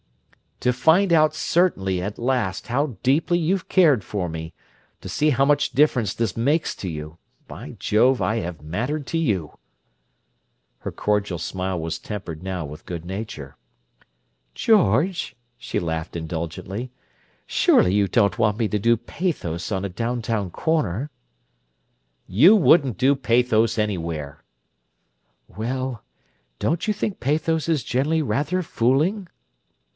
"To 0.61 0.73
find 0.73 1.11
out 1.13 1.33
certainly, 1.35 2.01
at 2.03 2.17
last, 2.19 2.67
how 2.67 2.97
deeply 3.03 3.37
you've 3.39 3.67
cared 3.69 4.03
for 4.03 4.29
me! 4.29 4.53
To 5.01 5.09
see 5.09 5.31
how 5.31 5.43
much 5.45 5.71
difference 5.71 6.13
this 6.13 6.37
makes 6.37 6.75
to 6.77 6.89
you! 6.89 7.17
By 7.47 7.75
Jove, 7.79 8.21
I 8.21 8.37
have 8.37 8.61
mattered 8.61 9.05
to 9.07 9.17
you!" 9.17 9.57
Her 10.79 10.91
cordial 10.91 11.37
smile 11.39 11.79
was 11.79 11.97
tempered 11.97 12.43
now 12.43 12.65
with 12.65 12.85
good 12.85 13.05
nature. 13.05 13.57
"George!" 14.55 15.35
She 15.57 15.79
laughed 15.79 16.15
indulgently. 16.15 16.91
"Surely 17.47 17.93
you 17.93 18.07
don't 18.07 18.39
want 18.39 18.57
me 18.59 18.67
to 18.69 18.79
do 18.79 18.97
pathos 18.97 19.71
on 19.71 19.85
a 19.85 19.89
downtown 19.89 20.49
corner!" 20.49 21.09
"You 22.27 22.55
wouldn't 22.55 22.97
'do 22.97 23.15
pathos' 23.15 23.77
anywhere!" 23.79 24.43
"Well—don't 25.47 26.87
you 26.87 26.93
think 26.93 27.19
pathos 27.19 27.69
is 27.69 27.83
generally 27.83 28.21
rather 28.23 28.61
fooling?" 28.61 29.27